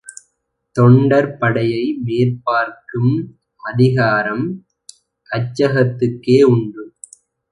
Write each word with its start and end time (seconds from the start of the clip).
தொண்டர் 0.75 1.37
படையை 1.37 1.99
மேற்பார்க்கும் 2.03 3.13
அதிகாரம் 3.63 4.45
அச்சங்கத்துக்கே 5.31 6.41
உண்டு. 6.43 6.83